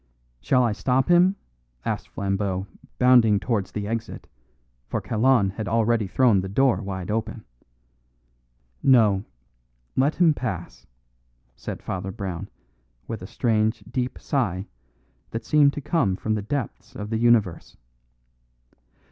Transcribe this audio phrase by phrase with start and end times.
[0.39, 1.35] "Shall I stop him?"
[1.85, 2.65] asked Flambeau,
[2.97, 4.27] bounding towards the exit,
[4.87, 7.45] for Kalon had already thrown the door wide open.
[8.81, 9.23] "No;
[9.95, 10.87] let him pass,"
[11.55, 12.49] said Father Brown,
[13.07, 14.65] with a strange deep sigh
[15.29, 17.77] that seemed to come from the depths of the universe.